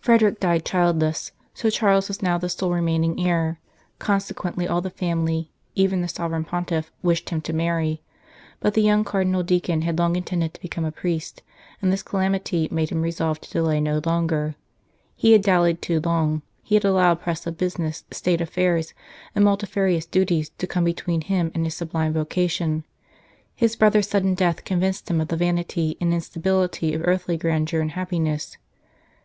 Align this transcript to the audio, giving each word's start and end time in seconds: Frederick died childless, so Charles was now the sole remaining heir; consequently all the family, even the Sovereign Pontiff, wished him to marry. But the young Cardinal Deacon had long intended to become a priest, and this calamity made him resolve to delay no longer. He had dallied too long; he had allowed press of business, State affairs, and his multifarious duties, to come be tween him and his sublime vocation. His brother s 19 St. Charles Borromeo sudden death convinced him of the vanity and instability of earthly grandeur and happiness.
Frederick 0.00 0.40
died 0.40 0.64
childless, 0.64 1.30
so 1.54 1.70
Charles 1.70 2.08
was 2.08 2.20
now 2.20 2.36
the 2.36 2.48
sole 2.48 2.72
remaining 2.72 3.24
heir; 3.24 3.60
consequently 4.00 4.66
all 4.66 4.80
the 4.80 4.90
family, 4.90 5.52
even 5.76 6.00
the 6.00 6.08
Sovereign 6.08 6.42
Pontiff, 6.44 6.90
wished 7.00 7.30
him 7.30 7.40
to 7.42 7.52
marry. 7.52 8.02
But 8.58 8.74
the 8.74 8.82
young 8.82 9.04
Cardinal 9.04 9.44
Deacon 9.44 9.82
had 9.82 10.00
long 10.00 10.16
intended 10.16 10.54
to 10.54 10.60
become 10.60 10.84
a 10.84 10.90
priest, 10.90 11.44
and 11.80 11.92
this 11.92 12.02
calamity 12.02 12.66
made 12.72 12.90
him 12.90 13.02
resolve 13.02 13.40
to 13.42 13.48
delay 13.52 13.80
no 13.80 14.00
longer. 14.04 14.56
He 15.14 15.30
had 15.30 15.42
dallied 15.42 15.80
too 15.80 16.00
long; 16.00 16.42
he 16.64 16.74
had 16.74 16.84
allowed 16.84 17.20
press 17.22 17.46
of 17.46 17.56
business, 17.56 18.02
State 18.10 18.40
affairs, 18.40 18.94
and 19.32 19.44
his 19.44 19.44
multifarious 19.44 20.06
duties, 20.06 20.50
to 20.58 20.66
come 20.66 20.82
be 20.82 20.92
tween 20.92 21.20
him 21.20 21.52
and 21.54 21.64
his 21.64 21.74
sublime 21.76 22.12
vocation. 22.14 22.82
His 23.54 23.76
brother 23.76 24.00
s 24.00 24.12
19 24.12 24.12
St. 24.30 24.38
Charles 24.38 24.38
Borromeo 24.38 24.56
sudden 24.56 24.56
death 24.56 24.64
convinced 24.64 25.08
him 25.08 25.20
of 25.20 25.28
the 25.28 25.36
vanity 25.36 25.96
and 26.00 26.12
instability 26.12 26.94
of 26.94 27.02
earthly 27.04 27.36
grandeur 27.36 27.80
and 27.80 27.92
happiness. 27.92 28.56